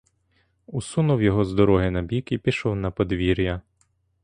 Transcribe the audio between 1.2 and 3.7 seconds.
його з дороги набік і пішов на подвір'я.